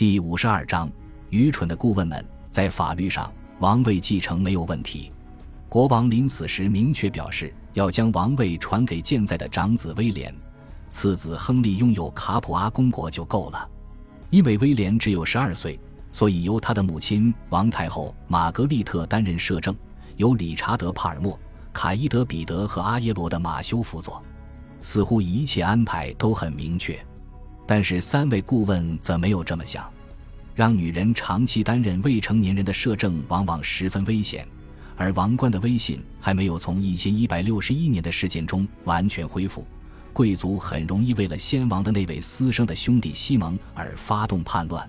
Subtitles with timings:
[0.00, 0.90] 第五十二章：
[1.28, 2.24] 愚蠢的顾问们。
[2.48, 5.12] 在法律上，王位继承没有问题。
[5.68, 10.34] 国王临死时明确表示，要将王位传给健在的长子威廉，
[10.88, 13.68] 次子亨利拥有卡普阿公国就够了。
[14.30, 15.78] 因为威廉只有十二岁，
[16.12, 19.76] 所以由他的母亲王太后玛格丽特担任摄政，
[20.16, 21.38] 由理查德·帕尔默、
[21.74, 24.22] 卡伊德·彼得和阿耶罗的马修辅佐。
[24.80, 26.98] 似乎一切安排都很明确，
[27.66, 29.90] 但是三位顾问则没有这么想。
[30.54, 34.46] 让女人长期担任未成年人的摄政，往往十分危险。
[34.96, 39.66] 而王冠的威信还没有从一千一百六十一年的事件中完全恢复，
[40.12, 44.86] 贵族很容易为了先王的那位私生的兄弟西蒙而发动叛乱。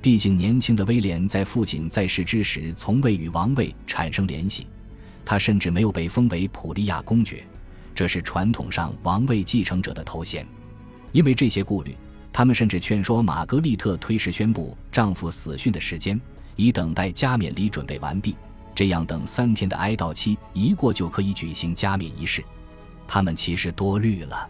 [0.00, 4.68] 毕竟，年轻的威廉在父亲在世之时从未与王位产生联系，
[5.24, 7.44] 他甚至没有被封为普利亚公爵，
[7.92, 10.46] 这是传统上王位继承者的头衔。
[11.12, 11.96] 因为这些顾虑。
[12.32, 16.18] 他们甚至劝说玛格丽特推迟宣布丈夫死讯的时间，
[16.54, 18.36] 以等待加冕礼准备完毕。
[18.72, 22.42] 这样，等三天的哀悼期一过，就可以举行加冕仪式。
[23.06, 24.48] 他们其实多虑了。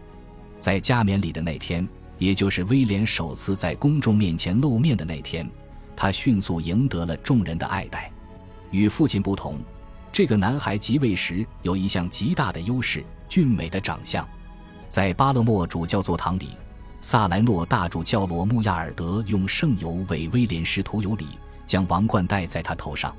[0.59, 1.85] 在加冕礼的那天，
[2.19, 5.49] 也就是威廉首次在公众面前露面的那天，
[5.95, 8.11] 他迅速赢得了众人的爱戴。
[8.69, 9.57] 与父亲不同，
[10.13, 14.25] 这个男孩即位时有一项极大的优势——俊美的长相。
[14.91, 16.49] 在巴勒莫主教座堂里。
[16.99, 21.27] 萨莱诺大主教罗穆亚尔德用圣油为威廉师徒有礼，
[21.65, 23.15] 将王冠戴在他头上。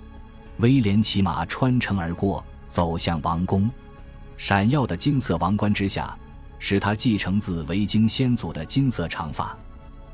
[0.59, 3.70] 威廉骑马穿城而过，走向王宫。
[4.37, 6.15] 闪耀的金色王冠之下，
[6.59, 9.56] 是他继承自维京先祖的金色长发。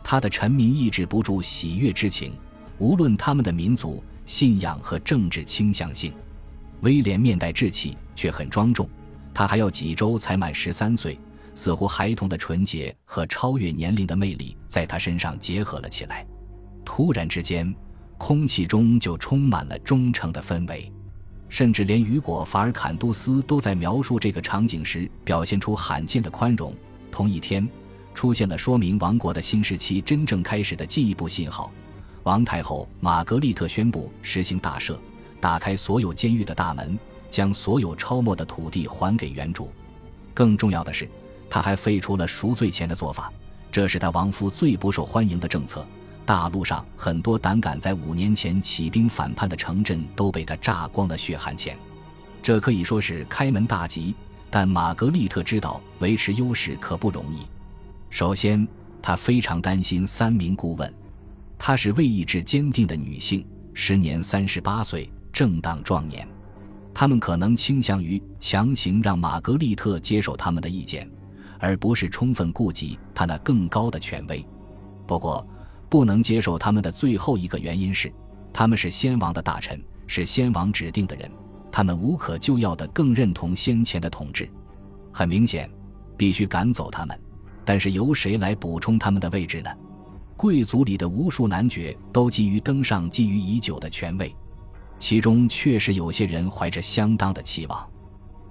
[0.01, 2.33] 他的臣民抑制不住喜悦之情，
[2.79, 6.13] 无论他们的民族、信仰和政治倾向性。
[6.83, 8.89] 威廉面带稚气，却很庄重。
[9.35, 11.19] 他还要几周才满十三岁。
[11.59, 16.25] 似乎孩童的纯洁和超越年龄的魅力在他身上结合了起来。
[16.85, 17.75] 突然之间，
[18.17, 20.93] 空气中就充满了忠诚的氛围，
[21.49, 26.73] 甚至连雨果·法尔坎杜斯都在描述这个场景时表现出罕见的宽容。
[27.11, 27.69] 同一天，
[28.15, 31.73] 出现了说明王国的新时期真正开始的进一步信号：
[32.23, 34.97] 王太后玛格丽特宣布实行大赦，
[35.41, 36.97] 打开所有监狱的大门，
[37.29, 39.73] 将所有超没的土地还给原主。
[40.33, 41.11] 更重要的是。
[41.51, 43.33] 他还废除了赎罪钱的做法，
[43.71, 45.87] 这是他亡夫最不受欢迎的政策。
[46.25, 51.77] 大陆上很多胆敢在五年前起兵反叛的城镇都被他榨光了血汗钱，
[52.43, 54.15] 这可以说是开门大吉。
[54.51, 57.47] 但玛格丽特知道维持优势可不容易。
[58.09, 58.67] 首先，
[59.03, 60.95] 她非常担心三名顾问。
[61.59, 66.27] 她是为意志坚定的女性，时年三十八岁，正当壮年。
[66.95, 71.09] 他们可能倾向于强行让玛格丽特接受他们的意见。
[71.59, 74.45] 而不是充分顾及他那更高的权威。
[75.07, 75.47] 不过，
[75.89, 78.13] 不能接受他们的最后一个原因是，
[78.53, 81.31] 他们是先王的大臣，是先王指定的人，
[81.73, 84.49] 他们无可救药的更认同先前的统治。
[85.13, 85.71] 很明显，
[86.17, 87.19] 必须赶走他们。
[87.65, 89.71] 但是由谁来补充他们的位置呢？
[90.37, 94.35] 贵族里的无数男爵都急于登上觊觎已久的权位，
[94.99, 97.89] 其中确实有些人怀着相当的期望。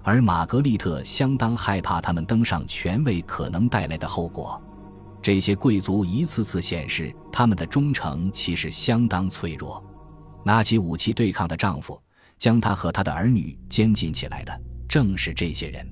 [0.07, 4.57] 而玛格丽特相当害怕他们登上权位可能带来的后果。
[5.21, 9.85] 这些贵族一次次显示他们的忠诚其实相当脆弱。
[10.45, 12.01] 拿起武器对抗的丈夫，
[12.37, 15.85] 将他和他的儿女监禁起来的，正是这些人。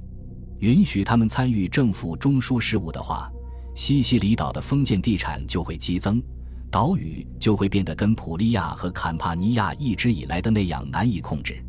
[0.60, 3.30] 允许他们参与政府中枢事务的话，
[3.76, 6.24] 西西里岛的封建地产就会激增，
[6.72, 11.62] 岛屿就会变得跟普利亚和坎帕尼亚一直以来的那样难以控制。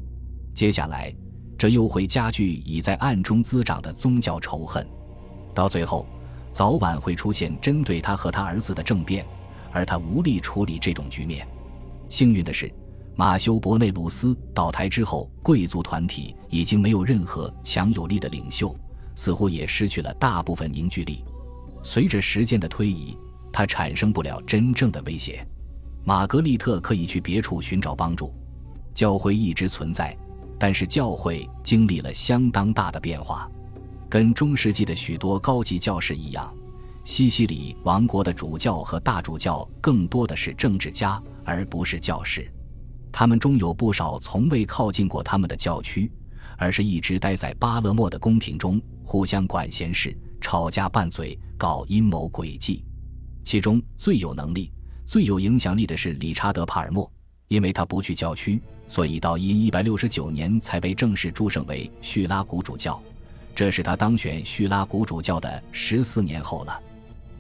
[0.54, 1.12] 接下来。
[1.58, 4.86] 这又会加剧已在暗中滋长的宗教仇恨，
[5.54, 6.06] 到最后，
[6.52, 9.24] 早晚会出现针对他和他儿子的政变，
[9.72, 11.46] 而他无力处理这种局面。
[12.08, 12.72] 幸运的是，
[13.14, 18.76] 马修·伯内鲁斯倒台之后，贵族团体已经没有任何强有力的领袖，
[19.14, 21.24] 似乎也失去了大部分凝聚力。
[21.82, 23.16] 随着时间的推移，
[23.50, 25.46] 他产生不了真正的威胁。
[26.04, 28.34] 玛格丽特可以去别处寻找帮助，
[28.92, 30.16] 教会一直存在。
[30.58, 33.50] 但是教会经历了相当大的变化，
[34.08, 36.54] 跟中世纪的许多高级教士一样，
[37.04, 42.50] 西西里王国的主教和大主教更多的是政治家，而不是教士。
[43.12, 46.10] 他们中有不少从未靠近过他们的教区，
[46.58, 52.84] 而是一直待在巴勒莫的宫廷中，互相管闲事、吵架、拌嘴、搞阴谋诡计。
[53.44, 54.72] 其中最有能力、
[55.06, 57.10] 最有影响力的是理查德·帕尔默。
[57.48, 63.00] 因为他不去教区，所以到一一百六十九年才被正式祝圣为叙拉古主教。
[63.54, 66.80] 这是他当选叙拉古主教的十四年后了。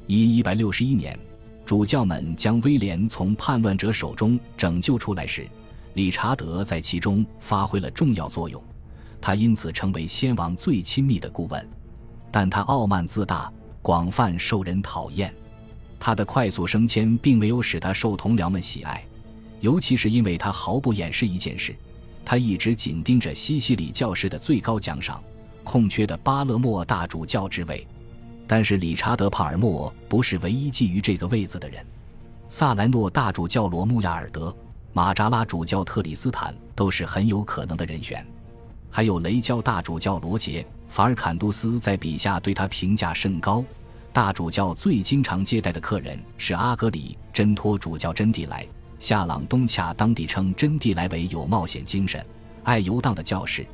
[0.06, 1.18] 一一百六十一年，
[1.64, 5.46] 主教们将威廉从叛乱者手中拯救出来时，
[5.94, 8.62] 理查德在其中发挥了重要作用，
[9.20, 11.68] 他因此成为先王最亲密的顾问。
[12.30, 13.52] 但他傲慢自大，
[13.82, 15.34] 广泛受人讨厌。
[15.98, 19.04] 他的快速升迁并没有使他受同僚们喜爱，
[19.60, 21.74] 尤其是因为他毫不掩饰一件事：
[22.24, 25.22] 他一直紧盯着西西里教士的最高奖赏——
[25.64, 27.86] 空缺的巴勒莫大主教之位。
[28.46, 31.84] 但是理查德·帕尔默不是唯一觊觎这个位子的人，
[32.48, 34.54] 萨莱诺大主教罗穆亚尔德、
[34.92, 38.24] 马扎拉主教特里斯坦都是很有可能的人选，
[38.88, 43.64] 还有雷焦大主教罗杰·法尔坎杜斯在笔下对他评价甚高。
[44.12, 48.66] 大主教最经常接待的客人是阿格里真托主教真蒂莱。
[48.98, 52.24] 夏朗东恰当地称真蒂莱为有冒险精神、
[52.64, 53.66] 爱游荡的教士。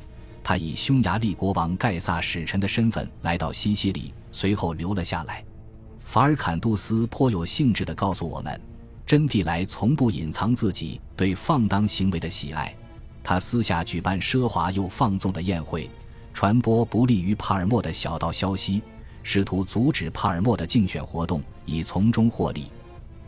[0.43, 5.43] 他以匈牙利国王盖萨使臣的身份来到西西里，随后留了下来。
[6.03, 8.59] 法尔坎杜斯颇有兴致地告诉我们，
[9.05, 12.75] 真蒂莱从不隐藏自己对放荡行为的喜爱。
[13.23, 15.89] 他私下举办奢华又放纵的宴会，
[16.33, 18.81] 传播不利于帕尔默的小道消息。
[19.23, 22.69] 试图阻止帕尔默的竞选活动，以从中获利。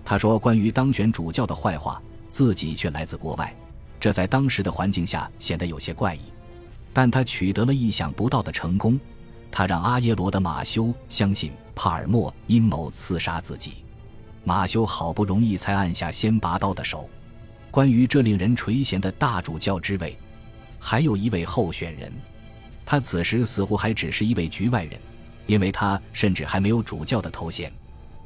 [0.06, 3.54] 他说：“关于当选主教的坏话，自己却来自国外，
[4.00, 6.20] 这在当时的环境下显得有些怪异。
[6.94, 8.98] 但他取得了意想不到的成功。
[9.52, 13.74] 他让阿耶罗的马修相信帕尔默阴谋刺杀自己。
[14.44, 17.10] 马修好不容易才按下先拔刀的手。
[17.72, 20.18] 关于这令人垂涎的大主教之位，
[20.80, 22.14] 还有一位候选人。
[22.86, 25.00] 他此时似乎还只是一位局外人。”
[25.48, 27.72] 因为他甚至还没有主教的头衔，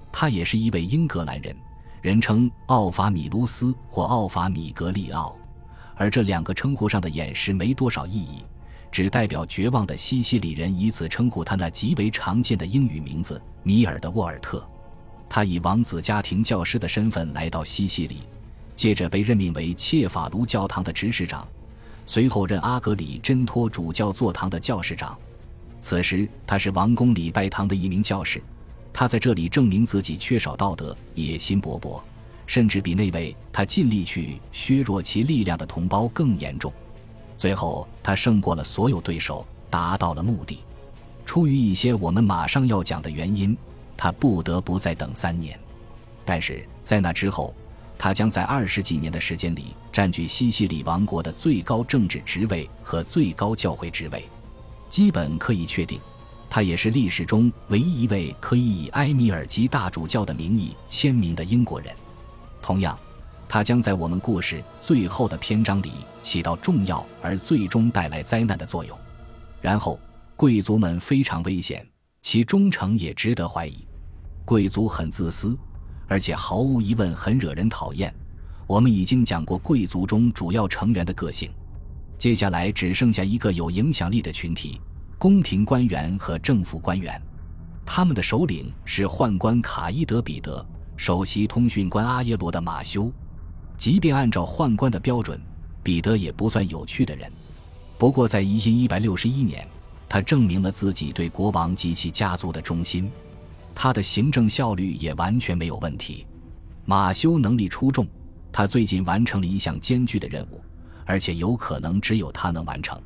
[0.09, 1.53] 他也是一位英格兰人，
[2.01, 5.36] 人称奥法米卢斯或奥法米格利奥，
[5.96, 8.44] 而这两个称呼上的掩饰没多少意义，
[8.90, 14.66] 只代表绝望的西西里人以此称呼他那极为常见的英语名字米尔的沃尔特。
[15.28, 18.19] 他以王子家庭教师的身份来到西西里，
[18.75, 21.46] 接着被任命为切法卢教堂的执事长，
[22.06, 25.18] 随后任阿格里真托主教座堂的教士长。
[25.81, 28.42] 此时，他是王宫礼拜堂的一名教士，
[29.00, 32.01] 他在这里证明自己缺少道德，野心勃勃，
[32.46, 36.69] 甚至比那位他尽力去削弱其力量的同胞更严重。
[37.38, 40.60] 最后，他胜过了所有对手，达到了目的。
[41.25, 43.57] 出于一些我们马上要讲的原因，
[43.96, 45.57] 他不得不再等三年。
[46.25, 47.56] 但是在那之后，
[47.98, 54.25] 他将在二十几年的时间里占据西西里王国的最高政治职位和最高教会职位。
[54.90, 56.01] 基本可以确定，
[56.50, 61.94] 他也是历史中唯一一位可以以埃米尔吉大主教的名义签名的英国人。
[62.62, 62.98] 同样，
[63.48, 65.92] 他将在我们故事最后的篇章里
[66.22, 68.98] 起到重要而最终带来灾难的作用。
[69.62, 70.00] 然后，
[70.36, 71.88] 贵族们非常危险，
[72.22, 73.86] 其忠诚也值得怀疑。
[74.44, 75.57] 贵族很自私，
[76.07, 78.13] 而且毫无疑问很惹人讨厌。
[78.66, 81.51] 我们已经讲过贵族中主要成员的个性。
[82.18, 84.81] 接下来只剩下一个有影响力的群体：
[85.19, 87.21] 宫廷官员和政府官员。
[87.86, 93.12] 他们的首领是宦官卡伊德·彼得，首席通讯官阿耶罗的马修。
[93.75, 95.38] 即便按照宦官的标准，
[95.83, 97.30] 彼得也不算有趣的人。
[97.98, 99.68] 不过，在一一百六十一年，
[100.07, 103.12] 他证明了自己对国王及其家族的忠心。
[103.75, 106.25] 他的行政效率也完全没有问题。
[106.86, 108.07] 马修能力出众，
[108.54, 110.62] 他最近完成了一项艰巨的任务。
[111.05, 113.01] 而且有可能只有他能完成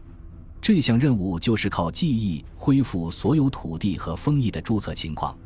[0.63, 5.37] 这项任务，就是靠记忆恢复所有土地和封邑的注册情况，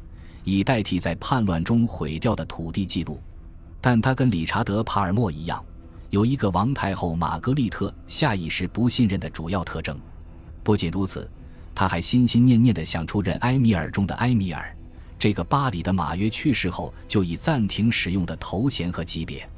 [0.44, 3.20] 以代替在叛乱中毁掉的土地记录。
[3.82, 5.66] 但他跟理查德·帕尔默一样，
[6.12, 10.00] 有一个王太后玛格丽特下意识不信任的主要特征。
[10.64, 11.28] 不仅如此，
[11.74, 14.72] 他还心心念念地想出任埃米尔中的埃米尔，
[15.18, 19.50] 这个巴黎的马约去世后就已暂停使用的头衔和级别。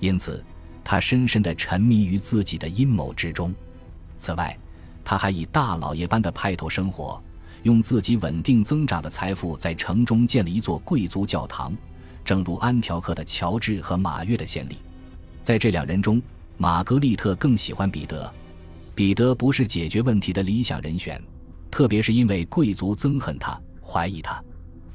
[0.00, 0.44] 因此。
[0.84, 3.54] 他深深地沉迷于自己的阴谋之中。
[4.16, 4.58] 此外，
[5.08, 7.18] 他还以大老爷般的派头生活，
[7.62, 11.74] 用自己稳定增长的财富在城中建了一座贵族教堂，
[12.22, 14.76] 正如安条克的乔治和马约的先例。
[15.42, 16.20] 在这两人中，
[16.58, 18.30] 玛格丽特更喜欢彼得。
[18.94, 21.18] 彼得不是解决问题的理想人选，
[21.70, 24.44] 特别是因为贵族憎恨他、怀疑他。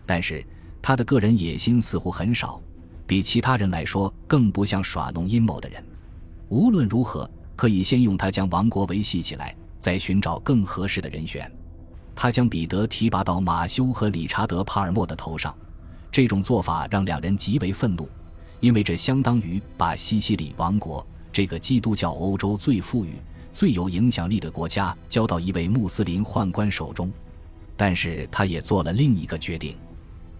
[0.05, 0.46] 但是
[0.79, 2.62] 他的个人野心似乎很少。
[3.08, 5.84] 比其他人来说更不像耍弄阴谋的人。
[6.50, 11.52] 无论如何，可以先用他将王国维系起来，在寻找更合适的人选。
[12.16, 15.54] 他将彼得提拔到马修和理查德·帕尔默的头上，
[16.10, 18.08] 这种做法让两人极为愤怒，
[18.62, 23.16] 因为这相当于把西西里王国这个基督教欧洲最富裕、
[23.52, 27.12] 最有影响力的国家交到一位穆斯林宦官手中。
[27.75, 29.75] 但是，他也做了另一个决定。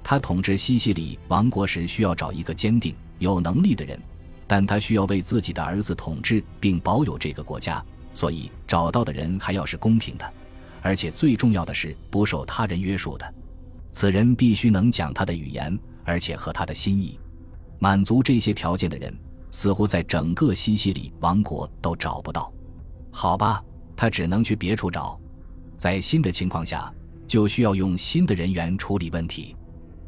[0.02, 4.00] 他统治西西里王国时需要找一个坚定、有能力的人，
[4.48, 7.84] 但他需要为自己的儿子统治并保有这个国家，
[8.14, 10.34] 所以找到的人还要是公平的，
[10.82, 13.34] 而且最重要的是不受他人约束的。
[13.92, 17.20] 此人必须能讲他的语言，而且合他的心意。
[17.80, 19.14] 满足这些条件的人，
[19.52, 22.52] 似乎在整个西西里王国都找不到。
[23.12, 23.64] 好吧，
[23.96, 25.20] 他只能去别处找。
[25.78, 26.92] 在新的情况下，
[27.28, 29.56] 就需要用新的人员处理问题。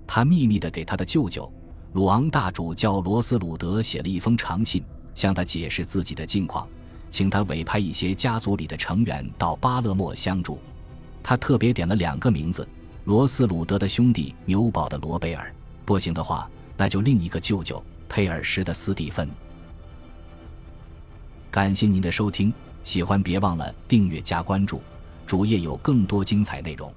[0.08, 1.52] 他秘密地给他的舅舅
[1.94, 4.84] 鲁昂大主教罗斯鲁德写了一封长信，
[5.14, 6.68] 向他解释自己的境况，
[7.10, 10.60] 请他委派一些家族里的成员到巴勒莫相助。
[11.24, 12.68] 他特别点了两个名字：
[13.06, 15.54] 罗斯鲁德的兄弟纽堡的罗贝尔，
[15.86, 19.30] 不行的话，那就另一个舅舅佩尔什的斯蒂芬。
[21.50, 24.82] 感谢您的收听，喜欢别忘了订阅加关注，
[25.26, 26.94] 主页有更多精彩内容。